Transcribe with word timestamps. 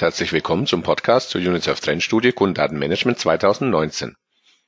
Und 0.00 0.06
herzlich 0.06 0.32
willkommen 0.32 0.66
zum 0.66 0.82
Podcast 0.82 1.28
zur 1.28 1.42
UNICEF 1.42 1.78
Trendstudie 1.78 2.32
Kundendatenmanagement 2.32 3.18
2019. 3.18 4.16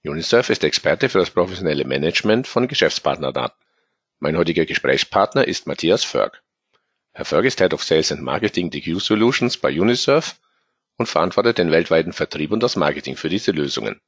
UNICEF 0.04 0.50
ist 0.50 0.62
Experte 0.62 1.08
für 1.08 1.20
das 1.20 1.30
professionelle 1.30 1.86
Management 1.86 2.46
von 2.46 2.68
Geschäftspartnerdaten. 2.68 3.56
Mein 4.18 4.36
heutiger 4.36 4.66
Gesprächspartner 4.66 5.48
ist 5.48 5.66
Matthias 5.66 6.04
Förg. 6.04 6.42
Herr 7.12 7.24
Förg 7.24 7.46
ist 7.46 7.60
Head 7.60 7.72
of 7.72 7.82
Sales 7.82 8.12
and 8.12 8.20
Marketing 8.20 8.68
DQ 8.68 9.00
Solutions 9.00 9.56
bei 9.56 9.70
UNICEF 9.80 10.38
und 10.98 11.06
verantwortet 11.06 11.56
den 11.56 11.70
weltweiten 11.70 12.12
Vertrieb 12.12 12.52
und 12.52 12.62
das 12.62 12.76
Marketing 12.76 13.16
für 13.16 13.30
diese 13.30 13.52
Lösungen. 13.52 14.02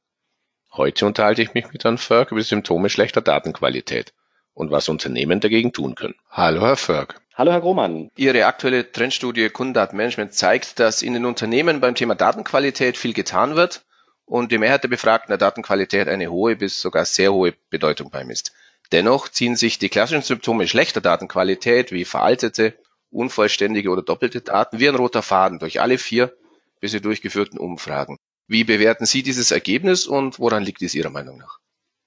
Heute 0.73 1.07
unterhalte 1.07 1.41
ich 1.41 1.55
mich 1.55 1.71
mit 1.73 1.83
Herrn 1.85 1.97
Förg 1.97 2.33
über 2.33 2.43
Symptome 2.43 2.91
schlechter 2.91 3.21
Datenqualität 3.21 4.13
und 4.53 4.69
was 4.69 4.89
Unternehmen 4.89 5.39
dagegen 5.39 5.73
tun 5.73 5.95
können. 5.95 6.13
Hallo, 6.29 6.61
Herr 6.61 6.77
Förg. 6.77 7.19
Hallo, 7.37 7.51
Herr 7.51 7.59
Grohmann. 7.59 8.09
Ihre 8.15 8.45
aktuelle 8.45 8.93
Trendstudie 8.93 9.49
Kundendatenmanagement 9.49 10.33
zeigt, 10.33 10.79
dass 10.79 11.01
in 11.01 11.11
den 11.15 11.25
Unternehmen 11.25 11.81
beim 11.81 11.93
Thema 11.93 12.15
Datenqualität 12.15 12.95
viel 12.95 13.11
getan 13.11 13.57
wird 13.57 13.83
und 14.23 14.53
die 14.53 14.57
Mehrheit 14.57 14.83
der 14.83 14.87
Befragten 14.87 15.31
der 15.31 15.37
Datenqualität 15.37 16.07
eine 16.07 16.31
hohe 16.31 16.55
bis 16.55 16.79
sogar 16.79 17.03
sehr 17.03 17.33
hohe 17.33 17.53
Bedeutung 17.69 18.09
beimisst. 18.09 18.53
Dennoch 18.93 19.27
ziehen 19.27 19.57
sich 19.57 19.77
die 19.79 19.89
klassischen 19.89 20.21
Symptome 20.21 20.65
schlechter 20.65 21.01
Datenqualität 21.01 21.91
wie 21.91 22.05
veraltete, 22.05 22.73
unvollständige 23.09 23.89
oder 23.89 24.01
doppelte 24.01 24.39
Daten 24.39 24.79
wie 24.79 24.87
ein 24.87 24.95
roter 24.95 25.21
Faden 25.21 25.59
durch 25.59 25.81
alle 25.81 25.97
vier 25.97 26.33
bisher 26.79 27.01
durchgeführten 27.01 27.59
Umfragen. 27.59 28.17
Wie 28.47 28.63
bewerten 28.63 29.05
Sie 29.05 29.23
dieses 29.23 29.51
Ergebnis 29.51 30.07
und 30.07 30.39
woran 30.39 30.63
liegt 30.63 30.81
es 30.83 30.95
Ihrer 30.95 31.09
Meinung 31.09 31.39
nach? 31.39 31.59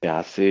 Ja, 0.04 0.22
Sie 0.22 0.44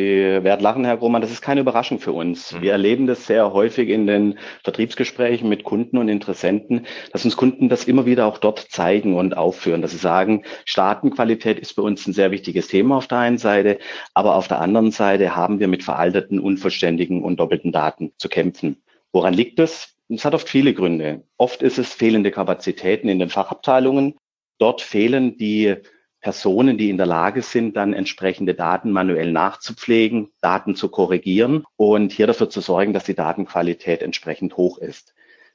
werden 0.43 0.61
lachen, 0.61 0.83
Herr 0.83 0.97
Grohmann, 0.97 1.21
das 1.21 1.31
ist 1.31 1.41
keine 1.41 1.61
Überraschung 1.61 1.99
für 1.99 2.11
uns. 2.11 2.51
Mhm. 2.51 2.61
Wir 2.63 2.73
erleben 2.73 3.07
das 3.07 3.27
sehr 3.27 3.53
häufig 3.53 3.87
in 3.87 4.05
den 4.05 4.39
Vertriebsgesprächen 4.65 5.47
mit 5.47 5.63
Kunden 5.63 5.97
und 5.97 6.09
Interessenten, 6.09 6.85
dass 7.13 7.23
uns 7.23 7.37
Kunden 7.37 7.69
das 7.69 7.85
immer 7.85 8.05
wieder 8.05 8.25
auch 8.25 8.39
dort 8.39 8.59
zeigen 8.69 9.15
und 9.15 9.37
aufführen, 9.37 9.81
dass 9.81 9.91
sie 9.91 9.97
sagen, 9.97 10.43
Staatenqualität 10.65 11.59
ist 11.59 11.75
für 11.75 11.81
uns 11.81 12.05
ein 12.05 12.11
sehr 12.11 12.31
wichtiges 12.31 12.67
Thema 12.67 12.97
auf 12.97 13.07
der 13.07 13.19
einen 13.19 13.37
Seite, 13.37 13.79
aber 14.13 14.35
auf 14.35 14.49
der 14.49 14.59
anderen 14.59 14.91
Seite 14.91 15.33
haben 15.33 15.61
wir 15.61 15.69
mit 15.69 15.83
veralteten, 15.83 16.41
unvollständigen 16.41 17.23
und 17.23 17.39
doppelten 17.39 17.71
Daten 17.71 18.11
zu 18.17 18.27
kämpfen. 18.27 18.83
Woran 19.13 19.33
liegt 19.33 19.59
es? 19.59 19.95
Es 20.09 20.25
hat 20.25 20.33
oft 20.33 20.49
viele 20.49 20.73
Gründe. 20.73 21.23
Oft 21.37 21.61
ist 21.61 21.77
es 21.77 21.93
fehlende 21.93 22.31
Kapazitäten 22.31 23.07
in 23.07 23.19
den 23.19 23.29
Fachabteilungen. 23.29 24.15
Dort 24.57 24.81
fehlen 24.81 25.37
die 25.37 25.77
Personen, 26.21 26.77
die 26.77 26.89
in 26.89 26.97
der 26.97 27.05
Lage 27.05 27.41
sind, 27.41 27.77
dann 27.77 27.93
entsprechende 27.93 28.53
Daten 28.53 28.91
manuell 28.91 29.31
nachzupflegen, 29.31 30.31
Daten 30.41 30.75
zu 30.75 30.89
korrigieren 30.89 31.63
und 31.75 32.11
hier 32.11 32.27
dafür 32.27 32.49
zu 32.49 32.61
sorgen, 32.61 32.93
dass 32.93 33.05
die 33.05 33.15
Datenqualität 33.15 34.01
entsprechend 34.01 34.57
hoch 34.57 34.77
ist. 34.77 35.13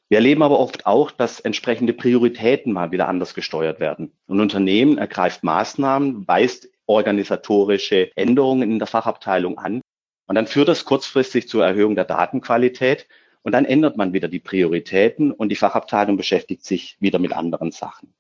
Wir 0.09 0.19
erleben 0.19 0.43
aber 0.43 0.59
oft 0.59 0.87
auch, 0.87 1.11
dass 1.11 1.41
entsprechende 1.41 1.95
Prioritäten 1.95 2.73
mal 2.73 2.93
wieder 2.93 3.09
anders 3.09 3.35
gesteuert 3.35 3.81
werden. 3.81 4.13
Ein 4.29 4.41
Unternehmen 4.41 4.99
ergreift 4.99 5.43
Maßnahmen, 5.43 6.29
weist 6.29 6.69
organisatorische 6.87 8.11
Änderungen 8.15 8.71
in 8.71 8.79
der 8.79 8.89
Fachabteilung 8.89 9.59
an 9.59 9.81
und 10.27 10.35
dann 10.35 10.47
führt 10.47 10.69
das 10.69 10.85
kurzfristig 10.85 11.49
zur 11.49 11.65
Erhöhung 11.65 11.95
der 11.95 12.05
Datenqualität 12.05 13.09
und 13.43 13.53
dann 13.53 13.65
ändert 13.65 13.97
man 13.97 14.13
wieder 14.13 14.29
die 14.29 14.39
Prioritäten 14.39 15.33
und 15.33 15.49
die 15.49 15.57
Fachabteilung 15.57 16.17
beschäftigt 16.17 16.65
sich 16.65 16.97
wieder 17.01 17.19
mit 17.19 17.33
anderen 17.33 17.73
Sachen. 17.73 18.15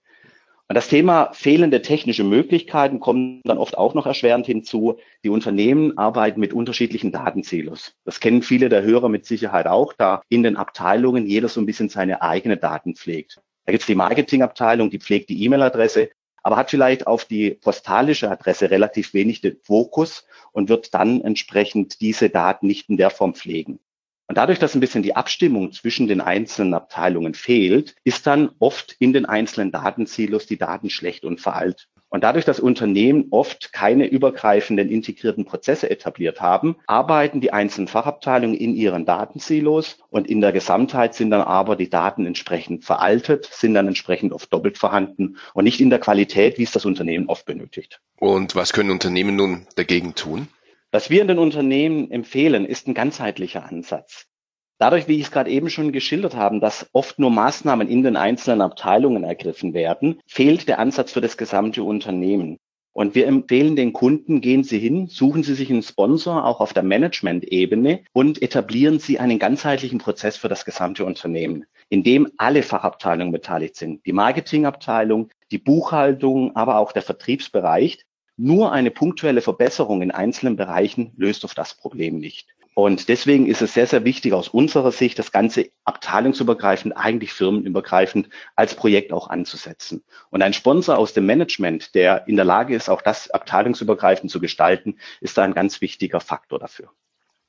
Und 0.72 0.76
das 0.76 0.88
Thema 0.88 1.28
fehlende 1.34 1.82
technische 1.82 2.24
Möglichkeiten 2.24 2.98
kommt 2.98 3.42
dann 3.46 3.58
oft 3.58 3.76
auch 3.76 3.92
noch 3.92 4.06
erschwerend 4.06 4.46
hinzu. 4.46 4.96
Die 5.22 5.28
Unternehmen 5.28 5.98
arbeiten 5.98 6.40
mit 6.40 6.55
unterschiedlichen 6.55 7.12
Datensilos. 7.12 7.94
Das 8.06 8.20
kennen 8.20 8.40
viele 8.40 8.70
der 8.70 8.82
Hörer 8.82 9.11
mit 9.11 9.27
Sicherheit 9.27 9.66
auch, 9.66 9.92
da 9.92 10.22
in 10.30 10.42
den 10.42 10.56
Abteilungen 10.56 11.27
jeder 11.27 11.48
so 11.48 11.61
ein 11.61 11.66
bisschen 11.66 11.90
seine 11.90 12.22
eigene 12.22 12.56
Daten 12.56 12.94
pflegt. 12.94 13.42
Da 13.66 13.72
gibt 13.72 13.82
es 13.82 13.86
die 13.86 13.94
Marketingabteilung, 13.94 14.88
die 14.88 14.98
pflegt 14.98 15.28
die 15.28 15.44
E-Mail-Adresse, 15.44 16.08
aber 16.42 16.56
hat 16.56 16.70
vielleicht 16.70 17.06
auf 17.06 17.27
die 17.27 17.50
postalische 17.50 18.30
Adresse 18.30 18.70
relativ 18.70 19.12
wenig 19.12 19.42
den 19.42 19.58
Fokus 19.62 20.24
und 20.52 20.70
wird 20.70 20.94
dann 20.94 21.20
entsprechend 21.20 22.00
diese 22.00 22.30
Daten 22.30 22.66
nicht 22.66 22.88
in 22.88 22.96
der 22.96 23.11
Form 23.11 23.34
pflegen. 23.34 23.78
Und 24.32 24.38
dadurch, 24.38 24.58
dass 24.58 24.74
ein 24.74 24.80
bisschen 24.80 25.02
die 25.02 25.14
Abstimmung 25.14 25.72
zwischen 25.72 26.08
den 26.08 26.22
einzelnen 26.22 26.72
Abteilungen 26.72 27.34
fehlt, 27.34 27.96
ist 28.02 28.26
dann 28.26 28.48
oft 28.60 28.96
in 28.98 29.12
den 29.12 29.26
einzelnen 29.26 29.72
Datensilos 29.72 30.46
die 30.46 30.56
Daten 30.56 30.88
schlecht 30.88 31.26
und 31.26 31.38
veraltet. 31.38 31.90
Und 32.08 32.24
dadurch, 32.24 32.46
dass 32.46 32.58
Unternehmen 32.58 33.26
oft 33.30 33.74
keine 33.74 34.06
übergreifenden 34.06 34.88
integrierten 34.88 35.44
Prozesse 35.44 35.90
etabliert 35.90 36.40
haben, 36.40 36.76
arbeiten 36.86 37.42
die 37.42 37.52
einzelnen 37.52 37.88
Fachabteilungen 37.88 38.56
in 38.56 38.74
ihren 38.74 39.04
Datensilos 39.04 39.98
und 40.08 40.30
in 40.30 40.40
der 40.40 40.52
Gesamtheit 40.52 41.14
sind 41.14 41.28
dann 41.28 41.42
aber 41.42 41.76
die 41.76 41.90
Daten 41.90 42.24
entsprechend 42.24 42.86
veraltet, 42.86 43.50
sind 43.52 43.74
dann 43.74 43.86
entsprechend 43.86 44.32
oft 44.32 44.50
doppelt 44.50 44.78
vorhanden 44.78 45.36
und 45.52 45.64
nicht 45.64 45.82
in 45.82 45.90
der 45.90 45.98
Qualität, 45.98 46.56
wie 46.56 46.62
es 46.62 46.72
das 46.72 46.86
Unternehmen 46.86 47.28
oft 47.28 47.44
benötigt. 47.44 48.00
Und 48.18 48.56
was 48.56 48.72
können 48.72 48.92
Unternehmen 48.92 49.36
nun 49.36 49.66
dagegen 49.76 50.14
tun? 50.14 50.48
Was 50.95 51.08
wir 51.08 51.23
in 51.23 51.29
den 51.29 51.39
Unternehmen 51.39 52.11
empfehlen, 52.11 52.67
ist 52.67 52.86
ein 52.86 52.92
ganzheitlicher 52.92 53.64
Ansatz. 53.64 54.27
Dadurch, 54.79 55.08
wie 55.08 55.17
ich 55.17 55.23
es 55.23 55.30
gerade 55.30 55.48
eben 55.48 55.70
schon 55.70 55.91
geschildert 55.91 56.36
habe, 56.36 56.61
dass 56.61 56.86
oft 56.92 57.19
nur 57.19 57.30
Maßnahmen 57.30 57.89
in 57.89 58.03
den 58.03 58.14
einzelnen 58.14 58.61
Abteilungen 58.61 59.25
ergriffen 59.25 59.73
werden, 59.73 60.20
fehlt 60.27 60.69
der 60.69 60.79
Ansatz 60.79 61.13
für 61.13 61.23
das 61.23 61.39
gesamte 61.39 61.83
Unternehmen. 61.83 62.58
Und 62.92 63.14
wir 63.14 63.27
empfehlen 63.27 63.75
den 63.75 63.95
Kunden, 63.95 64.42
gehen 64.42 64.64
Sie 64.64 64.79
hin, 64.79 65.07
suchen 65.07 65.42
Sie 65.42 65.55
sich 65.55 65.70
einen 65.70 65.83
Sponsor, 65.83 66.45
auch 66.45 66.61
auf 66.61 66.75
der 66.75 66.83
Management-Ebene, 66.83 68.05
und 68.13 68.42
etablieren 68.42 68.98
Sie 68.98 69.19
einen 69.19 69.39
ganzheitlichen 69.39 69.98
Prozess 69.98 70.36
für 70.36 70.51
das 70.51 70.67
gesamte 70.67 71.07
Unternehmen, 71.07 71.64
in 71.89 72.03
dem 72.03 72.30
alle 72.36 72.63
Fachabteilungen 72.63 73.33
beteiligt 73.33 73.77
sind. 73.77 74.05
Die 74.05 74.13
Marketingabteilung, 74.13 75.30
die 75.51 75.59
Buchhaltung, 75.59 76.55
aber 76.55 76.77
auch 76.77 76.92
der 76.92 77.01
Vertriebsbereich, 77.01 78.05
nur 78.36 78.72
eine 78.72 78.90
punktuelle 78.90 79.40
Verbesserung 79.40 80.02
in 80.02 80.10
einzelnen 80.10 80.56
Bereichen 80.56 81.12
löst 81.16 81.44
auf 81.44 81.54
das 81.54 81.74
Problem 81.74 82.18
nicht. 82.18 82.48
Und 82.74 83.10
deswegen 83.10 83.46
ist 83.46 83.60
es 83.60 83.74
sehr, 83.74 83.86
sehr 83.86 84.04
wichtig 84.04 84.32
aus 84.32 84.48
unserer 84.48 84.92
Sicht, 84.92 85.18
das 85.18 85.30
Ganze 85.30 85.70
abteilungsübergreifend, 85.84 86.96
eigentlich 86.96 87.32
firmenübergreifend 87.34 88.30
als 88.56 88.74
Projekt 88.74 89.12
auch 89.12 89.28
anzusetzen. 89.28 90.02
Und 90.30 90.40
ein 90.40 90.54
Sponsor 90.54 90.96
aus 90.96 91.12
dem 91.12 91.26
Management, 91.26 91.94
der 91.94 92.26
in 92.28 92.36
der 92.36 92.46
Lage 92.46 92.74
ist, 92.74 92.88
auch 92.88 93.02
das 93.02 93.30
abteilungsübergreifend 93.30 94.30
zu 94.30 94.40
gestalten, 94.40 94.96
ist 95.20 95.36
da 95.36 95.42
ein 95.42 95.52
ganz 95.52 95.82
wichtiger 95.82 96.20
Faktor 96.20 96.58
dafür. 96.58 96.88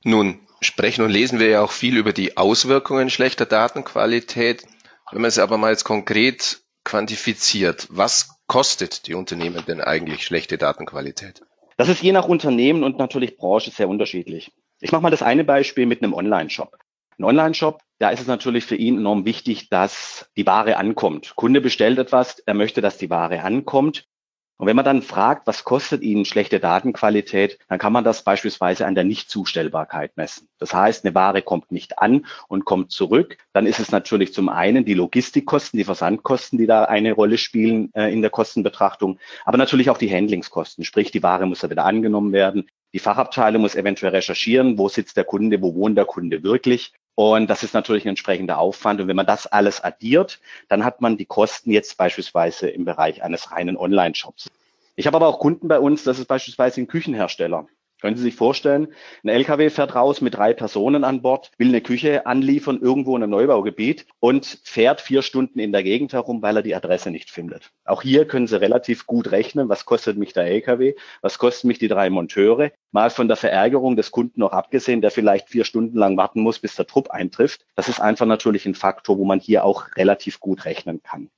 Nun 0.02 0.40
sprechen 0.60 1.02
und 1.02 1.10
lesen 1.10 1.38
wir 1.38 1.48
ja 1.48 1.62
auch 1.62 1.72
viel 1.72 1.96
über 1.96 2.12
die 2.12 2.36
Auswirkungen 2.36 3.08
schlechter 3.08 3.46
Datenqualität. 3.46 4.66
Wenn 5.10 5.22
man 5.22 5.28
es 5.28 5.38
aber 5.38 5.56
mal 5.56 5.70
jetzt 5.70 5.84
konkret 5.84 6.63
quantifiziert, 6.84 7.86
was 7.90 8.36
kostet 8.46 9.06
die 9.06 9.14
Unternehmen 9.14 9.64
denn 9.66 9.80
eigentlich 9.80 10.24
schlechte 10.24 10.58
Datenqualität? 10.58 11.42
Das 11.76 11.88
ist 11.88 12.02
je 12.02 12.12
nach 12.12 12.28
Unternehmen 12.28 12.84
und 12.84 12.98
natürlich 12.98 13.36
Branche 13.36 13.70
sehr 13.70 13.88
unterschiedlich. 13.88 14.52
Ich 14.80 14.92
mache 14.92 15.02
mal 15.02 15.10
das 15.10 15.22
eine 15.22 15.44
Beispiel 15.44 15.86
mit 15.86 16.02
einem 16.02 16.14
Online-Shop. 16.14 16.76
Ein 17.18 17.24
Online-Shop, 17.24 17.80
da 17.98 18.10
ist 18.10 18.20
es 18.20 18.26
natürlich 18.26 18.64
für 18.64 18.76
ihn 18.76 18.98
enorm 18.98 19.24
wichtig, 19.24 19.68
dass 19.70 20.30
die 20.36 20.46
Ware 20.46 20.76
ankommt. 20.76 21.34
Kunde 21.36 21.60
bestellt 21.60 21.98
etwas, 21.98 22.40
er 22.40 22.54
möchte, 22.54 22.80
dass 22.80 22.98
die 22.98 23.10
Ware 23.10 23.42
ankommt. 23.42 24.06
Und 24.56 24.68
wenn 24.68 24.76
man 24.76 24.84
dann 24.84 25.02
fragt, 25.02 25.46
was 25.46 25.64
kostet 25.64 26.02
Ihnen 26.02 26.24
schlechte 26.24 26.60
Datenqualität, 26.60 27.58
dann 27.68 27.78
kann 27.78 27.92
man 27.92 28.04
das 28.04 28.22
beispielsweise 28.22 28.86
an 28.86 28.94
der 28.94 29.02
Nichtzustellbarkeit 29.02 30.16
messen. 30.16 30.48
Das 30.58 30.72
heißt, 30.72 31.04
eine 31.04 31.14
Ware 31.14 31.42
kommt 31.42 31.72
nicht 31.72 31.98
an 31.98 32.26
und 32.46 32.64
kommt 32.64 32.92
zurück. 32.92 33.38
Dann 33.52 33.66
ist 33.66 33.80
es 33.80 33.90
natürlich 33.90 34.32
zum 34.32 34.48
einen 34.48 34.84
die 34.84 34.94
Logistikkosten, 34.94 35.78
die 35.78 35.84
Versandkosten, 35.84 36.58
die 36.58 36.66
da 36.66 36.84
eine 36.84 37.12
Rolle 37.12 37.36
spielen 37.36 37.92
äh, 37.94 38.12
in 38.12 38.22
der 38.22 38.30
Kostenbetrachtung, 38.30 39.18
aber 39.44 39.58
natürlich 39.58 39.90
auch 39.90 39.98
die 39.98 40.12
Handlingskosten. 40.12 40.84
Sprich, 40.84 41.10
die 41.10 41.22
Ware 41.22 41.46
muss 41.46 41.62
ja 41.62 41.70
wieder 41.70 41.84
angenommen 41.84 42.32
werden. 42.32 42.68
Die 42.92 43.00
Fachabteilung 43.00 43.62
muss 43.62 43.74
eventuell 43.74 44.12
recherchieren, 44.12 44.78
wo 44.78 44.88
sitzt 44.88 45.16
der 45.16 45.24
Kunde, 45.24 45.60
wo 45.60 45.74
wohnt 45.74 45.98
der 45.98 46.04
Kunde 46.04 46.44
wirklich. 46.44 46.92
Und 47.14 47.48
das 47.48 47.62
ist 47.62 47.74
natürlich 47.74 48.04
ein 48.04 48.10
entsprechender 48.10 48.58
Aufwand. 48.58 49.00
Und 49.00 49.08
wenn 49.08 49.16
man 49.16 49.26
das 49.26 49.46
alles 49.46 49.82
addiert, 49.82 50.40
dann 50.68 50.84
hat 50.84 51.00
man 51.00 51.16
die 51.16 51.26
Kosten 51.26 51.70
jetzt 51.70 51.96
beispielsweise 51.96 52.68
im 52.68 52.84
Bereich 52.84 53.22
eines 53.22 53.52
reinen 53.52 53.76
Online-Shops. 53.76 54.50
Ich 54.96 55.06
habe 55.06 55.16
aber 55.16 55.28
auch 55.28 55.38
Kunden 55.38 55.68
bei 55.68 55.78
uns, 55.78 56.04
das 56.04 56.18
ist 56.18 56.26
beispielsweise 56.26 56.80
ein 56.80 56.88
Küchenhersteller. 56.88 57.66
Können 58.04 58.16
Sie 58.16 58.22
sich 58.22 58.36
vorstellen, 58.36 58.88
ein 59.22 59.30
LKW 59.30 59.70
fährt 59.70 59.94
raus 59.94 60.20
mit 60.20 60.34
drei 60.34 60.52
Personen 60.52 61.04
an 61.04 61.22
Bord, 61.22 61.50
will 61.56 61.68
eine 61.68 61.80
Küche 61.80 62.26
anliefern 62.26 62.78
irgendwo 62.78 63.16
in 63.16 63.22
einem 63.22 63.30
Neubaugebiet 63.30 64.04
und 64.20 64.58
fährt 64.62 65.00
vier 65.00 65.22
Stunden 65.22 65.58
in 65.58 65.72
der 65.72 65.82
Gegend 65.82 66.12
herum, 66.12 66.42
weil 66.42 66.58
er 66.58 66.62
die 66.62 66.74
Adresse 66.74 67.10
nicht 67.10 67.30
findet. 67.30 67.70
Auch 67.86 68.02
hier 68.02 68.26
können 68.26 68.46
Sie 68.46 68.60
relativ 68.60 69.06
gut 69.06 69.30
rechnen, 69.30 69.70
was 69.70 69.86
kostet 69.86 70.18
mich 70.18 70.34
der 70.34 70.44
LKW, 70.44 70.96
was 71.22 71.38
kosten 71.38 71.66
mich 71.66 71.78
die 71.78 71.88
drei 71.88 72.10
Monteure. 72.10 72.72
Mal 72.92 73.08
von 73.08 73.26
der 73.26 73.38
Verärgerung 73.38 73.96
des 73.96 74.10
Kunden 74.10 74.38
noch 74.38 74.52
abgesehen, 74.52 75.00
der 75.00 75.10
vielleicht 75.10 75.48
vier 75.48 75.64
Stunden 75.64 75.96
lang 75.96 76.18
warten 76.18 76.42
muss, 76.42 76.58
bis 76.58 76.76
der 76.76 76.86
Trupp 76.86 77.10
eintrifft. 77.10 77.64
Das 77.74 77.88
ist 77.88 78.00
einfach 78.00 78.26
natürlich 78.26 78.66
ein 78.66 78.74
Faktor, 78.74 79.16
wo 79.16 79.24
man 79.24 79.40
hier 79.40 79.64
auch 79.64 79.96
relativ 79.96 80.40
gut 80.40 80.66
rechnen 80.66 81.02
kann. 81.02 81.30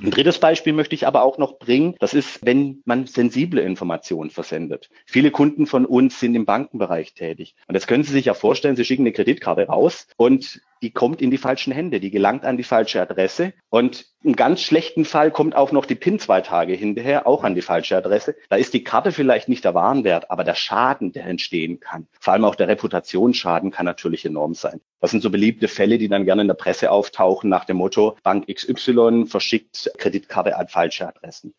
Ein 0.00 0.10
drittes 0.10 0.38
Beispiel 0.38 0.72
möchte 0.72 0.94
ich 0.94 1.06
aber 1.06 1.22
auch 1.22 1.38
noch 1.38 1.58
bringen. 1.58 1.96
Das 1.98 2.14
ist, 2.14 2.44
wenn 2.44 2.82
man 2.84 3.06
sensible 3.06 3.60
Informationen 3.60 4.30
versendet. 4.30 4.90
Viele 5.06 5.30
Kunden 5.30 5.66
von 5.66 5.84
uns 5.86 6.20
sind 6.20 6.34
im 6.34 6.46
Bankenbereich 6.46 7.14
tätig. 7.14 7.56
Und 7.66 7.74
das 7.74 7.86
können 7.86 8.04
Sie 8.04 8.12
sich 8.12 8.26
ja 8.26 8.34
vorstellen, 8.34 8.76
Sie 8.76 8.84
schicken 8.84 9.02
eine 9.02 9.12
Kreditkarte 9.12 9.66
raus 9.66 10.06
und 10.16 10.60
die 10.82 10.90
kommt 10.90 11.20
in 11.20 11.30
die 11.30 11.38
falschen 11.38 11.72
Hände, 11.72 12.00
die 12.00 12.10
gelangt 12.10 12.44
an 12.44 12.56
die 12.56 12.62
falsche 12.62 13.00
Adresse. 13.00 13.52
Und 13.70 14.06
im 14.22 14.36
ganz 14.36 14.60
schlechten 14.60 15.04
Fall 15.04 15.30
kommt 15.30 15.54
auch 15.54 15.72
noch 15.72 15.86
die 15.86 15.94
PIN 15.94 16.18
zwei 16.18 16.40
Tage 16.40 16.74
hinterher, 16.74 17.26
auch 17.26 17.44
an 17.44 17.54
die 17.54 17.62
falsche 17.62 17.96
Adresse. 17.96 18.36
Da 18.48 18.56
ist 18.56 18.74
die 18.74 18.84
Karte 18.84 19.12
vielleicht 19.12 19.48
nicht 19.48 19.64
der 19.64 19.74
Warenwert, 19.74 20.30
aber 20.30 20.44
der 20.44 20.54
Schaden, 20.54 21.12
der 21.12 21.26
entstehen 21.26 21.80
kann, 21.80 22.06
vor 22.20 22.32
allem 22.32 22.44
auch 22.44 22.54
der 22.54 22.68
Reputationsschaden 22.68 23.70
kann 23.70 23.86
natürlich 23.86 24.24
enorm 24.24 24.54
sein. 24.54 24.80
Das 25.00 25.10
sind 25.10 25.22
so 25.22 25.30
beliebte 25.30 25.68
Fälle, 25.68 25.98
die 25.98 26.08
dann 26.08 26.24
gerne 26.24 26.42
in 26.42 26.48
der 26.48 26.54
Presse 26.54 26.90
auftauchen 26.90 27.48
nach 27.48 27.64
dem 27.64 27.76
Motto, 27.76 28.16
Bank 28.22 28.46
XY 28.52 29.26
verschickt 29.26 29.90
Kreditkarte 29.98 30.56
an 30.56 30.68
falsche 30.68 31.06
Adressen. 31.06 31.54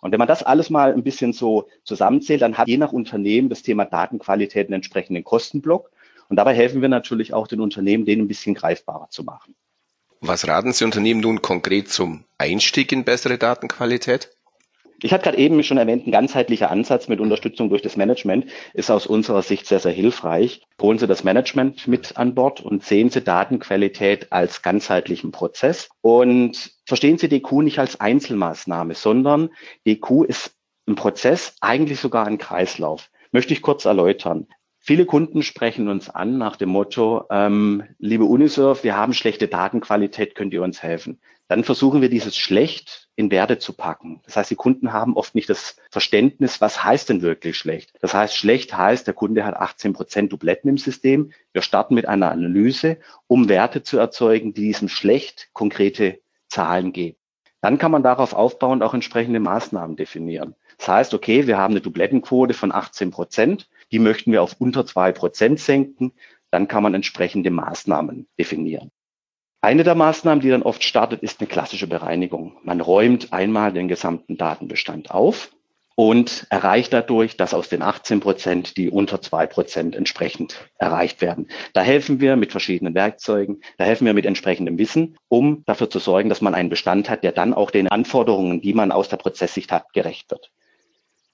Und 0.00 0.12
wenn 0.12 0.18
man 0.18 0.28
das 0.28 0.42
alles 0.42 0.70
mal 0.70 0.92
ein 0.92 1.02
bisschen 1.02 1.32
so 1.32 1.68
zusammenzählt, 1.84 2.42
dann 2.42 2.56
hat 2.56 2.68
je 2.68 2.76
nach 2.76 2.92
Unternehmen 2.92 3.48
das 3.48 3.62
Thema 3.62 3.84
Datenqualität 3.84 4.68
einen 4.68 4.74
entsprechenden 4.74 5.24
Kostenblock. 5.24 5.90
Und 6.28 6.36
dabei 6.36 6.54
helfen 6.54 6.82
wir 6.82 6.88
natürlich 6.88 7.32
auch 7.32 7.46
den 7.48 7.60
Unternehmen, 7.60 8.04
den 8.04 8.20
ein 8.20 8.28
bisschen 8.28 8.54
greifbarer 8.54 9.08
zu 9.10 9.24
machen. 9.24 9.54
Was 10.20 10.48
raten 10.48 10.72
Sie 10.72 10.84
Unternehmen 10.84 11.20
nun 11.20 11.42
konkret 11.42 11.88
zum 11.88 12.24
Einstieg 12.38 12.92
in 12.92 13.04
bessere 13.04 13.38
Datenqualität? 13.38 14.30
Ich 15.00 15.12
hatte 15.12 15.24
gerade 15.24 15.38
eben 15.38 15.62
schon 15.62 15.78
erwähnt, 15.78 16.06
ein 16.06 16.12
ganzheitlicher 16.12 16.72
Ansatz 16.72 17.06
mit 17.06 17.20
Unterstützung 17.20 17.68
durch 17.68 17.82
das 17.82 17.96
Management 17.96 18.46
ist 18.74 18.90
aus 18.90 19.06
unserer 19.06 19.42
Sicht 19.42 19.66
sehr, 19.66 19.78
sehr 19.78 19.92
hilfreich. 19.92 20.62
Holen 20.82 20.98
Sie 20.98 21.06
das 21.06 21.22
Management 21.22 21.86
mit 21.86 22.16
an 22.16 22.34
Bord 22.34 22.60
und 22.60 22.82
sehen 22.82 23.08
Sie 23.08 23.22
Datenqualität 23.22 24.32
als 24.32 24.60
ganzheitlichen 24.60 25.30
Prozess 25.30 25.88
und 26.00 26.72
verstehen 26.84 27.16
Sie 27.16 27.28
DQ 27.28 27.62
nicht 27.62 27.78
als 27.78 28.00
Einzelmaßnahme, 28.00 28.94
sondern 28.94 29.50
DQ 29.86 30.24
ist 30.26 30.56
ein 30.88 30.96
Prozess, 30.96 31.54
eigentlich 31.60 32.00
sogar 32.00 32.26
ein 32.26 32.38
Kreislauf. 32.38 33.08
Möchte 33.30 33.52
ich 33.52 33.62
kurz 33.62 33.84
erläutern. 33.84 34.48
Viele 34.88 35.04
Kunden 35.04 35.42
sprechen 35.42 35.88
uns 35.88 36.08
an 36.08 36.38
nach 36.38 36.56
dem 36.56 36.70
Motto, 36.70 37.26
ähm, 37.28 37.82
liebe 37.98 38.24
Unisurf, 38.24 38.84
wir 38.84 38.96
haben 38.96 39.12
schlechte 39.12 39.46
Datenqualität, 39.46 40.34
könnt 40.34 40.54
ihr 40.54 40.62
uns 40.62 40.82
helfen? 40.82 41.20
Dann 41.46 41.62
versuchen 41.62 42.00
wir 42.00 42.08
dieses 42.08 42.38
schlecht 42.38 43.10
in 43.14 43.30
Werte 43.30 43.58
zu 43.58 43.74
packen. 43.74 44.22
Das 44.24 44.38
heißt, 44.38 44.50
die 44.50 44.56
Kunden 44.56 44.94
haben 44.94 45.14
oft 45.14 45.34
nicht 45.34 45.50
das 45.50 45.76
Verständnis, 45.90 46.62
was 46.62 46.82
heißt 46.84 47.10
denn 47.10 47.20
wirklich 47.20 47.58
schlecht? 47.58 47.92
Das 48.00 48.14
heißt, 48.14 48.34
schlecht 48.34 48.74
heißt, 48.74 49.06
der 49.06 49.12
Kunde 49.12 49.44
hat 49.44 49.56
18 49.56 49.92
Prozent 49.92 50.32
Dubletten 50.32 50.70
im 50.70 50.78
System. 50.78 51.32
Wir 51.52 51.60
starten 51.60 51.94
mit 51.94 52.08
einer 52.08 52.30
Analyse, 52.30 52.96
um 53.26 53.50
Werte 53.50 53.82
zu 53.82 53.98
erzeugen, 53.98 54.54
die 54.54 54.62
diesem 54.62 54.88
schlecht 54.88 55.50
konkrete 55.52 56.18
Zahlen 56.48 56.94
geben. 56.94 57.18
Dann 57.60 57.76
kann 57.76 57.90
man 57.90 58.02
darauf 58.02 58.32
aufbauend 58.32 58.82
auch 58.82 58.94
entsprechende 58.94 59.40
Maßnahmen 59.40 59.96
definieren. 59.96 60.54
Das 60.78 60.88
heißt, 60.88 61.14
okay, 61.14 61.46
wir 61.46 61.58
haben 61.58 61.72
eine 61.72 61.80
Dublettenquote 61.80 62.54
von 62.54 62.72
18 62.72 63.10
Prozent. 63.10 63.68
Die 63.92 63.98
möchten 63.98 64.32
wir 64.32 64.42
auf 64.42 64.56
unter 64.58 64.86
zwei 64.86 65.12
Prozent 65.12 65.60
senken. 65.60 66.12
Dann 66.50 66.68
kann 66.68 66.82
man 66.82 66.94
entsprechende 66.94 67.50
Maßnahmen 67.50 68.26
definieren. 68.38 68.90
Eine 69.60 69.82
der 69.82 69.96
Maßnahmen, 69.96 70.40
die 70.40 70.50
dann 70.50 70.62
oft 70.62 70.84
startet, 70.84 71.22
ist 71.22 71.40
eine 71.40 71.48
klassische 71.48 71.88
Bereinigung. 71.88 72.56
Man 72.62 72.80
räumt 72.80 73.32
einmal 73.32 73.72
den 73.72 73.88
gesamten 73.88 74.36
Datenbestand 74.36 75.10
auf 75.10 75.50
und 75.96 76.46
erreicht 76.48 76.92
dadurch, 76.92 77.36
dass 77.36 77.54
aus 77.54 77.68
den 77.68 77.82
18 77.82 78.20
Prozent 78.20 78.76
die 78.76 78.88
unter 78.88 79.20
zwei 79.20 79.48
Prozent 79.48 79.96
entsprechend 79.96 80.70
erreicht 80.78 81.20
werden. 81.20 81.48
Da 81.72 81.82
helfen 81.82 82.20
wir 82.20 82.36
mit 82.36 82.52
verschiedenen 82.52 82.94
Werkzeugen, 82.94 83.62
da 83.78 83.84
helfen 83.84 84.06
wir 84.06 84.14
mit 84.14 84.24
entsprechendem 84.24 84.78
Wissen, 84.78 85.16
um 85.26 85.64
dafür 85.66 85.90
zu 85.90 85.98
sorgen, 85.98 86.28
dass 86.28 86.40
man 86.40 86.54
einen 86.54 86.68
Bestand 86.68 87.10
hat, 87.10 87.24
der 87.24 87.32
dann 87.32 87.52
auch 87.52 87.72
den 87.72 87.88
Anforderungen, 87.88 88.60
die 88.60 88.74
man 88.74 88.92
aus 88.92 89.08
der 89.08 89.16
Prozesssicht 89.16 89.72
hat, 89.72 89.92
gerecht 89.92 90.30
wird. 90.30 90.52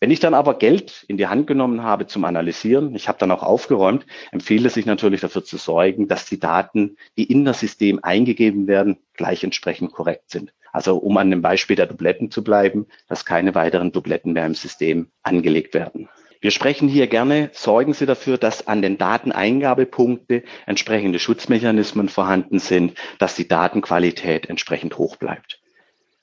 Wenn 0.05 0.11
ich 0.11 0.21
dann 0.21 0.35
aber 0.35 0.59
Geld 0.59 1.07
in 1.09 1.17
die 1.17 1.29
Hand 1.29 1.47
genommen 1.47 1.83
habe 1.83 2.07
zum 2.07 2.27
Analysieren, 2.27 2.95
ich 2.95 3.09
habe 3.09 3.17
dann 3.19 3.31
auch 3.31 3.43
aufgeräumt, 3.43 4.05
empfiehlt 4.33 4.67
es 4.67 4.75
sich 4.75 4.85
natürlich 4.85 5.23
dafür 5.23 5.45
zu 5.45 5.57
sorgen, 5.57 6.09
dass 6.09 6.27
die 6.27 6.39
Daten, 6.39 6.99
die 7.17 7.25
in 7.25 7.47
das 7.47 7.61
System 7.61 8.01
eingegeben 8.03 8.67
werden, 8.67 8.99
gleich 9.15 9.45
entsprechend 9.45 9.93
korrekt 9.93 10.31
sind. 10.31 10.53
Also 10.73 10.99
um 10.99 11.17
an 11.17 11.31
dem 11.31 11.41
Beispiel 11.41 11.77
der 11.77 11.87
Dubletten 11.87 12.31
zu 12.31 12.45
bleiben, 12.45 12.85
dass 13.09 13.25
keine 13.25 13.55
weiteren 13.55 13.93
Dubletten 13.93 14.35
mehr 14.35 14.45
im 14.45 14.55
System 14.55 15.09
angelegt 15.23 15.73
werden. 15.73 16.11
Wir 16.43 16.51
sprechen 16.51 16.87
hier 16.87 17.07
gerne, 17.07 17.49
sorgen 17.55 17.95
Sie 17.95 18.05
dafür, 18.05 18.37
dass 18.37 18.67
an 18.67 18.83
den 18.83 18.99
Dateneingabepunkte 18.99 20.43
entsprechende 20.67 21.19
Schutzmechanismen 21.19 22.11
vorhanden 22.11 22.59
sind, 22.59 22.93
dass 23.19 23.37
die 23.37 23.49
Datenqualität 23.49 24.51
entsprechend 24.51 24.99
hoch 24.99 25.17
bleibt. 25.17 25.64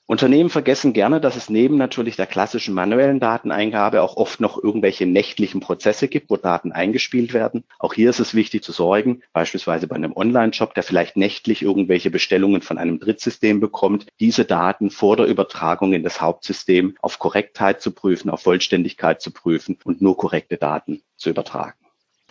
Unternehmen 0.06 0.50
vergessen 0.50 0.92
gerne, 0.92 1.20
dass 1.20 1.36
es 1.36 1.48
neben 1.48 1.76
natürlich 1.76 2.16
der 2.16 2.26
klassischen 2.26 2.74
manuellen 2.74 3.20
Dateneingabe 3.20 4.02
auch 4.02 4.16
oft 4.16 4.40
noch 4.40 4.62
irgendwelche 4.62 5.06
nächtlichen 5.06 5.60
Prozesse 5.60 6.08
gibt, 6.08 6.28
wo 6.28 6.36
Daten 6.36 6.72
eingespielt 6.72 7.32
werden. 7.32 7.64
Auch 7.78 7.94
hier 7.94 8.10
ist 8.10 8.18
es 8.18 8.34
wichtig 8.34 8.64
zu 8.64 8.72
sorgen, 8.72 9.22
beispielsweise 9.32 9.86
bei 9.86 9.94
einem 9.94 10.12
Online-Shop, 10.14 10.74
der 10.74 10.82
vielleicht 10.82 11.16
nächtlich 11.16 11.62
irgendwelche 11.62 12.10
Bestellungen 12.10 12.62
von 12.62 12.78
einem 12.78 12.98
Drittsystem 12.98 13.60
bekommt, 13.60 14.06
diese 14.18 14.44
Daten 14.44 14.90
vor 14.90 15.16
der 15.16 15.26
Übertragung 15.26 15.92
in 15.92 16.02
das 16.02 16.20
Hauptsystem 16.20 16.96
auf 17.00 17.20
Korrektheit 17.20 17.80
zu 17.80 17.92
prüfen, 17.92 18.28
auf 18.28 18.42
Vollständigkeit 18.42 19.22
zu 19.22 19.30
prüfen 19.30 19.78
und 19.84 20.02
nur 20.02 20.16
korrekte 20.16 20.56
Daten 20.56 21.02
zu 21.16 21.30
übertragen. 21.30 21.78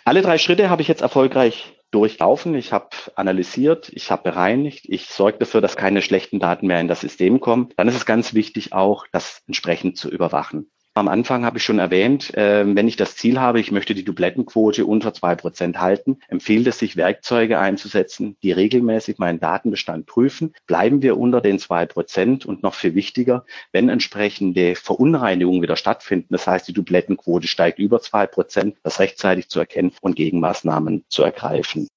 Alle 0.04 0.22
drei 0.22 0.38
Schritte 0.38 0.70
habe 0.70 0.82
ich 0.82 0.88
jetzt 0.90 1.02
erfolgreich 1.02 1.74
durchlaufen, 1.92 2.56
ich 2.56 2.74
habe 2.74 2.90
analysiert, 3.16 3.90
ich 3.94 4.12
habe 4.12 4.24
bereinigt, 4.24 4.86
ich 4.88 5.08
sorge 5.08 5.38
dafür, 5.40 5.62
dass 5.62 5.76
keine 5.76 6.02
schlechten 6.02 6.40
Daten 6.40 6.68
mehr 6.68 6.80
in 6.80 6.88
das 6.88 7.02
System 7.02 7.40
kommen. 7.40 7.70
Dann 7.78 7.88
ist 7.88 7.96
es 7.96 8.06
ganz 8.06 8.34
wichtig 8.34 8.74
auch, 8.74 9.06
das 9.12 9.44
entsprechend 9.48 9.98
zu 9.98 10.10
überwachen. 10.10 10.72
Am 10.94 11.08
Anfang 11.08 11.46
habe 11.46 11.58
ich 11.58 11.64
schon 11.64 11.80
erwähnt, 11.80 12.34
äh, 12.36 12.66
wenn 12.76 12.88
ich 12.90 12.98
das 12.98 13.16
Ziel 13.16 13.40
habe, 13.40 13.62
ich 13.62 13.72
möchte 13.72 13.96
die 13.96 14.04
Dublettenquote 14.04 14.86
unter 14.86 15.14
zwei 15.14 15.36
Prozent 15.36 15.80
halten, 15.80 16.20
empfiehlt 16.28 16.68
es 16.68 16.80
sich, 16.80 16.98
Werkzeuge 16.98 17.60
einzusetzen, 17.60 18.36
die 18.44 18.52
regelmäßig 18.52 19.18
meinen 19.18 19.40
Datenbestand 19.40 20.06
prüfen. 20.06 20.54
Bleiben 20.68 21.02
wir 21.02 21.18
unter 21.18 21.40
den 21.40 21.60
zwei 21.60 21.86
Prozent 21.86 22.46
und 22.46 22.62
noch 22.62 22.74
viel 22.74 22.94
wichtiger, 22.94 23.46
wenn 23.72 23.88
entsprechende 23.88 24.76
Verunreinigungen 24.76 25.62
wieder 25.62 25.78
stattfinden, 25.78 26.28
das 26.32 26.46
heißt, 26.46 26.68
die 26.68 26.74
Dublettenquote 26.74 27.48
steigt 27.48 27.80
über 27.80 28.02
zwei 28.02 28.28
Prozent, 28.28 28.76
das 28.84 29.00
rechtzeitig 29.00 29.48
zu 29.48 29.60
erkennen 29.60 29.94
und 30.02 30.18
Gegenmaßnahmen 30.18 31.06
zu 31.08 31.24
ergreifen. 31.24 31.88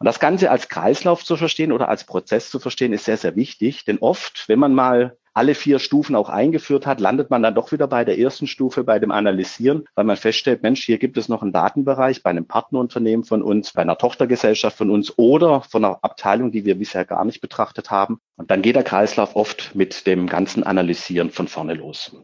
Und 0.00 0.06
das 0.06 0.18
Ganze 0.18 0.50
als 0.50 0.68
Kreislauf 0.68 1.24
zu 1.24 1.36
verstehen 1.36 1.70
oder 1.70 1.88
als 1.88 2.02
Prozess 2.02 2.50
zu 2.50 2.58
verstehen, 2.58 2.92
ist 2.92 3.04
sehr, 3.04 3.16
sehr 3.16 3.36
wichtig. 3.36 3.84
Denn 3.84 3.98
oft, 3.98 4.48
wenn 4.48 4.58
man 4.58 4.74
mal 4.74 5.16
alle 5.34 5.54
vier 5.54 5.80
Stufen 5.80 6.14
auch 6.14 6.28
eingeführt 6.28 6.86
hat, 6.86 7.00
landet 7.00 7.28
man 7.28 7.42
dann 7.42 7.54
doch 7.54 7.72
wieder 7.72 7.88
bei 7.88 8.04
der 8.04 8.18
ersten 8.18 8.46
Stufe, 8.46 8.84
bei 8.84 8.98
dem 8.98 9.10
Analysieren, 9.10 9.86
weil 9.94 10.04
man 10.04 10.16
feststellt, 10.16 10.62
Mensch, 10.62 10.84
hier 10.84 10.98
gibt 10.98 11.16
es 11.16 11.28
noch 11.28 11.42
einen 11.42 11.52
Datenbereich 11.52 12.22
bei 12.22 12.30
einem 12.30 12.46
Partnerunternehmen 12.46 13.24
von 13.24 13.42
uns, 13.42 13.72
bei 13.72 13.82
einer 13.82 13.98
Tochtergesellschaft 13.98 14.78
von 14.78 14.90
uns 14.90 15.18
oder 15.18 15.62
von 15.62 15.84
einer 15.84 15.98
Abteilung, 16.02 16.52
die 16.52 16.64
wir 16.64 16.76
bisher 16.76 17.04
gar 17.04 17.24
nicht 17.24 17.40
betrachtet 17.40 17.90
haben. 17.90 18.20
Und 18.36 18.50
dann 18.50 18.62
geht 18.62 18.76
der 18.76 18.84
Kreislauf 18.84 19.36
oft 19.36 19.74
mit 19.74 20.06
dem 20.06 20.28
ganzen 20.28 20.62
Analysieren 20.62 21.30
von 21.30 21.48
vorne 21.48 21.74
los. 21.74 22.16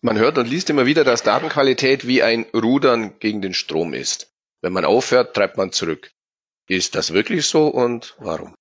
Man 0.00 0.18
hört 0.18 0.38
und 0.38 0.48
liest 0.48 0.70
immer 0.70 0.86
wieder, 0.86 1.04
dass 1.04 1.22
Datenqualität 1.22 2.06
wie 2.06 2.22
ein 2.22 2.46
Rudern 2.54 3.14
gegen 3.18 3.42
den 3.42 3.54
Strom 3.54 3.94
ist. 3.94 4.32
Wenn 4.62 4.72
man 4.72 4.84
aufhört, 4.84 5.34
treibt 5.34 5.56
man 5.56 5.72
zurück. 5.72 6.10
Ist 6.68 6.94
das 6.94 7.12
wirklich 7.12 7.46
so 7.46 7.68
und 7.68 8.14
warum? 8.18 8.54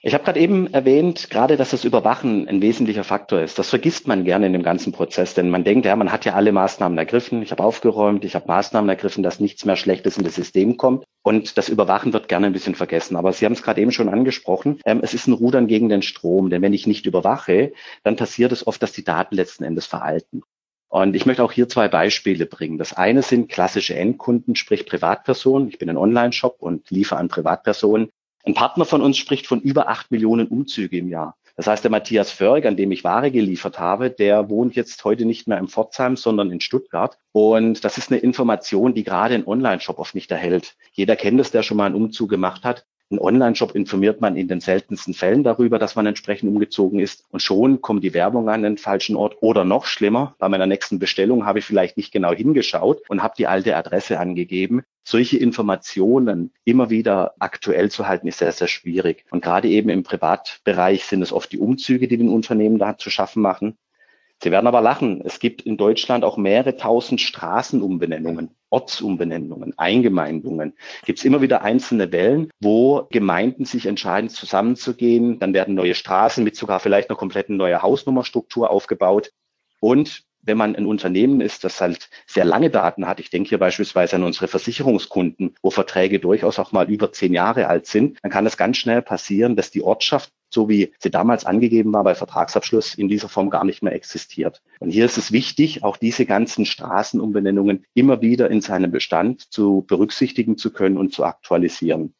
Ich 0.00 0.14
habe 0.14 0.22
gerade 0.22 0.38
eben 0.38 0.72
erwähnt, 0.72 1.28
gerade 1.28 1.56
dass 1.56 1.70
das 1.70 1.82
Überwachen 1.82 2.46
ein 2.46 2.62
wesentlicher 2.62 3.02
Faktor 3.02 3.40
ist. 3.40 3.58
Das 3.58 3.70
vergisst 3.70 4.06
man 4.06 4.24
gerne 4.24 4.46
in 4.46 4.52
dem 4.52 4.62
ganzen 4.62 4.92
Prozess, 4.92 5.34
denn 5.34 5.50
man 5.50 5.64
denkt, 5.64 5.86
ja, 5.86 5.96
man 5.96 6.12
hat 6.12 6.24
ja 6.24 6.34
alle 6.34 6.52
Maßnahmen 6.52 6.96
ergriffen. 6.96 7.42
Ich 7.42 7.50
habe 7.50 7.64
aufgeräumt, 7.64 8.24
ich 8.24 8.36
habe 8.36 8.46
Maßnahmen 8.46 8.88
ergriffen, 8.88 9.24
dass 9.24 9.40
nichts 9.40 9.64
mehr 9.64 9.74
Schlechtes 9.74 10.16
in 10.16 10.22
das 10.22 10.36
System 10.36 10.76
kommt. 10.76 11.04
Und 11.22 11.58
das 11.58 11.68
Überwachen 11.68 12.12
wird 12.12 12.28
gerne 12.28 12.46
ein 12.46 12.52
bisschen 12.52 12.76
vergessen. 12.76 13.16
Aber 13.16 13.32
Sie 13.32 13.44
haben 13.44 13.54
es 13.54 13.62
gerade 13.64 13.80
eben 13.80 13.90
schon 13.90 14.08
angesprochen. 14.08 14.80
Ähm, 14.84 15.00
es 15.02 15.14
ist 15.14 15.26
ein 15.26 15.32
Rudern 15.32 15.66
gegen 15.66 15.88
den 15.88 16.02
Strom, 16.02 16.48
denn 16.48 16.62
wenn 16.62 16.74
ich 16.74 16.86
nicht 16.86 17.04
überwache, 17.04 17.72
dann 18.04 18.14
passiert 18.14 18.52
es 18.52 18.64
oft, 18.64 18.80
dass 18.80 18.92
die 18.92 19.04
Daten 19.04 19.34
letzten 19.34 19.64
Endes 19.64 19.86
veralten. 19.86 20.42
Und 20.88 21.16
ich 21.16 21.26
möchte 21.26 21.42
auch 21.42 21.52
hier 21.52 21.68
zwei 21.68 21.88
Beispiele 21.88 22.46
bringen. 22.46 22.78
Das 22.78 22.92
eine 22.92 23.22
sind 23.22 23.50
klassische 23.50 23.96
Endkunden, 23.96 24.54
sprich 24.54 24.86
Privatpersonen. 24.86 25.68
Ich 25.68 25.78
bin 25.78 25.90
ein 25.90 25.98
Online-Shop 25.98 26.56
und 26.60 26.88
liefere 26.90 27.18
an 27.18 27.28
Privatpersonen. 27.28 28.10
Ein 28.44 28.54
Partner 28.54 28.84
von 28.84 29.02
uns 29.02 29.18
spricht 29.18 29.46
von 29.46 29.60
über 29.60 29.88
acht 29.88 30.10
Millionen 30.10 30.46
Umzüge 30.46 30.96
im 30.96 31.08
Jahr. 31.08 31.36
Das 31.56 31.66
heißt, 31.66 31.82
der 31.82 31.90
Matthias 31.90 32.30
Förg, 32.30 32.66
an 32.66 32.76
dem 32.76 32.92
ich 32.92 33.02
Ware 33.02 33.32
geliefert 33.32 33.80
habe, 33.80 34.10
der 34.10 34.48
wohnt 34.48 34.76
jetzt 34.76 35.04
heute 35.04 35.24
nicht 35.24 35.48
mehr 35.48 35.58
in 35.58 35.66
Pforzheim, 35.66 36.16
sondern 36.16 36.52
in 36.52 36.60
Stuttgart. 36.60 37.18
Und 37.32 37.84
das 37.84 37.98
ist 37.98 38.12
eine 38.12 38.20
Information, 38.20 38.94
die 38.94 39.02
gerade 39.02 39.34
ein 39.34 39.46
Online-Shop 39.46 39.98
oft 39.98 40.14
nicht 40.14 40.30
erhält. 40.30 40.76
Jeder 40.92 41.16
kennt 41.16 41.40
es, 41.40 41.50
der 41.50 41.64
schon 41.64 41.76
mal 41.76 41.86
einen 41.86 41.96
Umzug 41.96 42.30
gemacht 42.30 42.62
hat. 42.62 42.86
Ein 43.10 43.20
Online-Shop 43.20 43.74
informiert 43.74 44.20
man 44.20 44.36
in 44.36 44.48
den 44.48 44.60
seltensten 44.60 45.14
Fällen 45.14 45.42
darüber, 45.42 45.78
dass 45.78 45.96
man 45.96 46.04
entsprechend 46.04 46.50
umgezogen 46.50 47.00
ist. 47.00 47.24
Und 47.30 47.40
schon 47.40 47.80
kommt 47.80 48.04
die 48.04 48.12
Werbung 48.12 48.50
an 48.50 48.62
den 48.62 48.76
falschen 48.76 49.16
Ort. 49.16 49.38
Oder 49.40 49.64
noch 49.64 49.86
schlimmer, 49.86 50.34
bei 50.38 50.50
meiner 50.50 50.66
nächsten 50.66 50.98
Bestellung 50.98 51.46
habe 51.46 51.60
ich 51.60 51.64
vielleicht 51.64 51.96
nicht 51.96 52.12
genau 52.12 52.32
hingeschaut 52.34 53.00
und 53.08 53.22
habe 53.22 53.32
die 53.38 53.46
alte 53.46 53.76
Adresse 53.76 54.20
angegeben. 54.20 54.82
Solche 55.04 55.38
Informationen 55.38 56.52
immer 56.66 56.90
wieder 56.90 57.32
aktuell 57.38 57.90
zu 57.90 58.06
halten, 58.06 58.28
ist 58.28 58.40
sehr, 58.40 58.52
sehr 58.52 58.68
schwierig. 58.68 59.24
Und 59.30 59.42
gerade 59.42 59.68
eben 59.68 59.88
im 59.88 60.02
Privatbereich 60.02 61.06
sind 61.06 61.22
es 61.22 61.32
oft 61.32 61.50
die 61.50 61.58
Umzüge, 61.58 62.08
die 62.08 62.18
den 62.18 62.28
Unternehmen 62.28 62.78
da 62.78 62.98
zu 62.98 63.08
schaffen 63.08 63.40
machen. 63.40 63.78
Sie 64.42 64.50
werden 64.50 64.66
aber 64.66 64.82
lachen. 64.82 65.22
Es 65.24 65.40
gibt 65.40 65.62
in 65.62 65.78
Deutschland 65.78 66.24
auch 66.24 66.36
mehrere 66.36 66.76
tausend 66.76 67.22
Straßenumbenennungen. 67.22 68.50
Ortsumbenennungen, 68.70 69.74
Eingemeindungen, 69.78 70.74
gibt 71.04 71.18
es 71.18 71.24
immer 71.24 71.40
wieder 71.40 71.62
einzelne 71.62 72.12
Wellen, 72.12 72.50
wo 72.60 73.06
Gemeinden 73.10 73.64
sich 73.64 73.86
entscheiden, 73.86 74.30
zusammenzugehen. 74.30 75.38
Dann 75.38 75.54
werden 75.54 75.74
neue 75.74 75.94
Straßen 75.94 76.44
mit 76.44 76.56
sogar 76.56 76.80
vielleicht 76.80 77.10
einer 77.10 77.18
kompletten 77.18 77.56
neuen 77.56 77.82
Hausnummerstruktur 77.82 78.70
aufgebaut. 78.70 79.32
Und 79.80 80.24
wenn 80.42 80.56
man 80.56 80.76
ein 80.76 80.86
Unternehmen 80.86 81.40
ist, 81.40 81.64
das 81.64 81.80
halt 81.80 82.10
sehr 82.26 82.44
lange 82.44 82.70
Daten 82.70 83.06
hat, 83.06 83.20
ich 83.20 83.30
denke 83.30 83.50
hier 83.50 83.58
beispielsweise 83.58 84.16
an 84.16 84.22
unsere 84.22 84.48
Versicherungskunden, 84.48 85.54
wo 85.62 85.70
Verträge 85.70 86.20
durchaus 86.20 86.58
auch 86.58 86.72
mal 86.72 86.90
über 86.90 87.12
zehn 87.12 87.34
Jahre 87.34 87.68
alt 87.68 87.86
sind, 87.86 88.18
dann 88.22 88.30
kann 88.30 88.46
es 88.46 88.56
ganz 88.56 88.78
schnell 88.78 89.02
passieren, 89.02 89.56
dass 89.56 89.70
die 89.70 89.82
Ortschaft 89.82 90.32
so 90.50 90.68
wie 90.68 90.92
sie 90.98 91.10
damals 91.10 91.44
angegeben 91.44 91.92
war 91.92 92.04
bei 92.04 92.14
Vertragsabschluss, 92.14 92.94
in 92.94 93.08
dieser 93.08 93.28
Form 93.28 93.50
gar 93.50 93.64
nicht 93.64 93.82
mehr 93.82 93.94
existiert. 93.94 94.62
Und 94.80 94.90
hier 94.90 95.04
ist 95.04 95.18
es 95.18 95.32
wichtig, 95.32 95.84
auch 95.84 95.96
diese 95.96 96.26
ganzen 96.26 96.64
Straßenumbenennungen 96.64 97.84
immer 97.94 98.20
wieder 98.20 98.50
in 98.50 98.60
seinem 98.60 98.90
Bestand 98.90 99.52
zu 99.52 99.84
berücksichtigen 99.86 100.56
zu 100.56 100.72
können 100.72 100.96
und 100.96 101.12
zu 101.12 101.24
aktualisieren. 101.24 102.14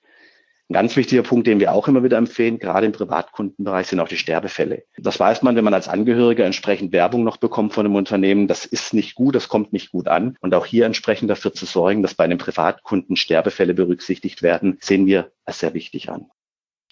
Ein 0.70 0.74
ganz 0.74 0.96
wichtiger 0.96 1.22
Punkt, 1.22 1.46
den 1.46 1.60
wir 1.60 1.72
auch 1.72 1.88
immer 1.88 2.04
wieder 2.04 2.18
empfehlen, 2.18 2.58
gerade 2.58 2.84
im 2.84 2.92
Privatkundenbereich, 2.92 3.86
sind 3.86 4.00
auch 4.00 4.08
die 4.08 4.18
Sterbefälle. 4.18 4.84
Das 4.98 5.18
weiß 5.18 5.40
man, 5.40 5.56
wenn 5.56 5.64
man 5.64 5.72
als 5.72 5.88
Angehöriger 5.88 6.44
entsprechend 6.44 6.92
Werbung 6.92 7.24
noch 7.24 7.38
bekommt 7.38 7.72
von 7.72 7.86
einem 7.86 7.94
Unternehmen. 7.94 8.48
Das 8.48 8.66
ist 8.66 8.92
nicht 8.92 9.14
gut, 9.14 9.34
das 9.34 9.48
kommt 9.48 9.72
nicht 9.72 9.92
gut 9.92 10.08
an. 10.08 10.36
Und 10.40 10.54
auch 10.54 10.66
hier 10.66 10.84
entsprechend 10.84 11.30
dafür 11.30 11.54
zu 11.54 11.64
sorgen, 11.64 12.02
dass 12.02 12.12
bei 12.12 12.24
einem 12.24 12.36
Privatkunden 12.36 13.16
Sterbefälle 13.16 13.72
berücksichtigt 13.72 14.42
werden, 14.42 14.76
sehen 14.82 15.06
wir 15.06 15.32
als 15.46 15.60
sehr 15.60 15.72
wichtig 15.72 16.10
an. 16.10 16.26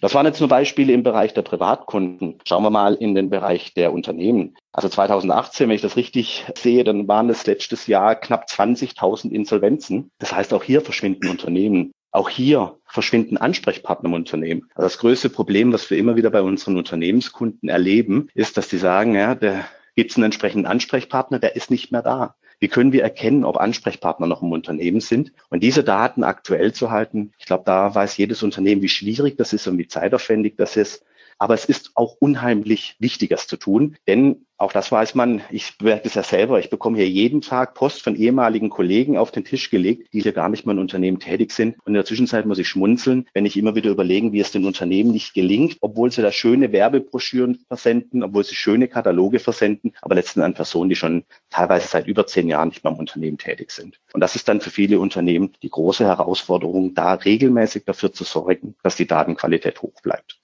Das 0.00 0.14
waren 0.14 0.26
jetzt 0.26 0.40
nur 0.40 0.48
Beispiele 0.48 0.92
im 0.92 1.02
Bereich 1.02 1.32
der 1.32 1.42
Privatkunden. 1.42 2.38
Schauen 2.44 2.62
wir 2.62 2.70
mal 2.70 2.94
in 2.94 3.14
den 3.14 3.30
Bereich 3.30 3.72
der 3.72 3.92
Unternehmen. 3.92 4.54
Also 4.72 4.88
2018, 4.88 5.68
wenn 5.68 5.74
ich 5.74 5.82
das 5.82 5.96
richtig 5.96 6.44
sehe, 6.54 6.84
dann 6.84 7.08
waren 7.08 7.30
es 7.30 7.46
letztes 7.46 7.86
Jahr 7.86 8.14
knapp 8.14 8.46
20.000 8.46 9.30
Insolvenzen. 9.30 10.10
Das 10.18 10.34
heißt, 10.34 10.52
auch 10.52 10.62
hier 10.62 10.82
verschwinden 10.82 11.28
Unternehmen. 11.28 11.92
Auch 12.10 12.28
hier 12.28 12.76
verschwinden 12.84 13.36
Ansprechpartner 13.36 14.08
im 14.08 14.14
Unternehmen. 14.14 14.68
Also 14.74 14.86
das 14.86 14.98
größte 14.98 15.30
Problem, 15.30 15.72
was 15.72 15.90
wir 15.90 15.98
immer 15.98 16.16
wieder 16.16 16.30
bei 16.30 16.42
unseren 16.42 16.76
Unternehmenskunden 16.76 17.68
erleben, 17.68 18.28
ist, 18.34 18.56
dass 18.56 18.68
die 18.68 18.78
sagen, 18.78 19.14
ja, 19.14 19.34
da 19.34 19.64
gibt 19.96 20.10
es 20.10 20.16
einen 20.16 20.24
entsprechenden 20.24 20.66
Ansprechpartner, 20.66 21.38
der 21.38 21.56
ist 21.56 21.70
nicht 21.70 21.90
mehr 21.90 22.02
da. 22.02 22.36
Wie 22.58 22.68
können 22.68 22.92
wir 22.92 23.02
erkennen, 23.02 23.44
ob 23.44 23.58
Ansprechpartner 23.58 24.26
noch 24.26 24.42
im 24.42 24.52
Unternehmen 24.52 25.00
sind? 25.00 25.32
Und 25.50 25.62
diese 25.62 25.84
Daten 25.84 26.24
aktuell 26.24 26.72
zu 26.72 26.90
halten, 26.90 27.32
ich 27.38 27.46
glaube, 27.46 27.64
da 27.66 27.94
weiß 27.94 28.16
jedes 28.16 28.42
Unternehmen, 28.42 28.82
wie 28.82 28.88
schwierig 28.88 29.36
das 29.36 29.52
ist 29.52 29.66
und 29.66 29.78
wie 29.78 29.86
zeitaufwendig 29.88 30.56
das 30.56 30.76
ist. 30.76 31.04
Aber 31.38 31.54
es 31.54 31.64
ist 31.64 31.92
auch 31.94 32.16
unheimlich 32.18 32.96
Wichtiges 32.98 33.46
zu 33.46 33.56
tun, 33.56 33.96
denn 34.06 34.46
auch 34.58 34.72
das 34.72 34.90
weiß 34.90 35.14
man, 35.14 35.42
ich 35.50 35.74
merke 35.82 36.08
es 36.08 36.14
ja 36.14 36.22
selber, 36.22 36.58
ich 36.58 36.70
bekomme 36.70 36.96
hier 36.96 37.08
jeden 37.08 37.42
Tag 37.42 37.74
Post 37.74 38.02
von 38.02 38.16
ehemaligen 38.16 38.70
Kollegen 38.70 39.18
auf 39.18 39.30
den 39.30 39.44
Tisch 39.44 39.68
gelegt, 39.68 40.14
die 40.14 40.22
hier 40.22 40.32
gar 40.32 40.48
nicht 40.48 40.64
mehr 40.64 40.72
in 40.72 40.78
Unternehmen 40.78 41.18
tätig 41.18 41.52
sind. 41.52 41.76
Und 41.80 41.88
in 41.88 41.94
der 41.94 42.06
Zwischenzeit 42.06 42.46
muss 42.46 42.58
ich 42.58 42.66
schmunzeln, 42.66 43.28
wenn 43.34 43.44
ich 43.44 43.58
immer 43.58 43.74
wieder 43.74 43.90
überlegen, 43.90 44.32
wie 44.32 44.40
es 44.40 44.52
den 44.52 44.64
Unternehmen 44.64 45.10
nicht 45.10 45.34
gelingt, 45.34 45.76
obwohl 45.82 46.10
sie 46.10 46.22
da 46.22 46.32
schöne 46.32 46.72
Werbebroschüren 46.72 47.64
versenden, 47.68 48.22
obwohl 48.22 48.44
sie 48.44 48.54
schöne 48.54 48.88
Kataloge 48.88 49.40
versenden, 49.40 49.92
aber 50.00 50.14
letzten 50.14 50.40
an 50.40 50.54
Personen, 50.54 50.88
die 50.88 50.96
schon 50.96 51.24
teilweise 51.50 51.88
seit 51.88 52.06
über 52.06 52.26
zehn 52.26 52.48
Jahren 52.48 52.68
nicht 52.68 52.82
mehr 52.82 52.94
im 52.94 52.98
Unternehmen 52.98 53.36
tätig 53.36 53.70
sind. 53.72 54.00
Und 54.14 54.22
das 54.22 54.36
ist 54.36 54.48
dann 54.48 54.62
für 54.62 54.70
viele 54.70 54.98
Unternehmen 55.00 55.52
die 55.62 55.70
große 55.70 56.06
Herausforderung, 56.06 56.94
da 56.94 57.12
regelmäßig 57.12 57.84
dafür 57.84 58.10
zu 58.12 58.24
sorgen, 58.24 58.74
dass 58.82 58.96
die 58.96 59.06
Datenqualität 59.06 59.82
hoch 59.82 60.00
bleibt. 60.02 60.35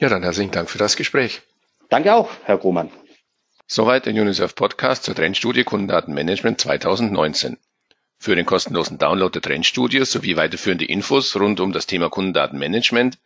Ja, 0.00 0.08
dann 0.08 0.22
herzlichen 0.22 0.52
Dank 0.52 0.70
für 0.70 0.78
das 0.78 0.96
Gespräch. 0.96 1.42
Danke 1.88 2.14
auch, 2.14 2.30
Herr 2.44 2.58
Grohmann. 2.58 2.90
Soweit 3.66 4.06
der 4.06 4.14
UNICEF 4.14 4.54
Podcast 4.54 5.04
zur 5.04 5.14
Trendstudie 5.14 5.64
Kundendatenmanagement 5.64 6.60
2019. 6.60 7.58
Für 8.18 8.34
den 8.34 8.46
kostenlosen 8.46 8.98
Download 8.98 9.32
der 9.32 9.42
Trendstudie 9.42 10.04
sowie 10.04 10.36
weiterführende 10.36 10.84
Infos 10.84 11.36
rund 11.36 11.60
um 11.60 11.72
das 11.72 11.86
Thema 11.86 12.08
Kundendatenmanagement 12.10 13.18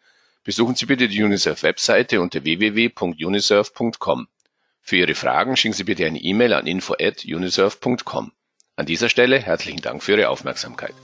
besuchen 0.45 0.75
Sie 0.75 0.87
bitte 0.87 1.09
die 1.09 1.23
UNICEF-Webseite 1.23 2.21
unter 2.21 2.43
www.unicef.com. 2.45 4.29
Für 4.81 4.97
Ihre 4.97 5.14
Fragen 5.14 5.57
schicken 5.57 5.75
Sie 5.75 5.85
bitte 5.85 6.07
eine 6.07 6.19
E-Mail 6.19 6.55
an 6.55 6.67
info@unicef.com. 6.67 8.33
An 8.76 8.87
dieser 8.87 9.09
Stelle 9.09 9.38
herzlichen 9.38 9.81
Dank 9.81 10.02
für 10.02 10.12
Ihre 10.12 10.29
Aufmerksamkeit. 10.29 10.95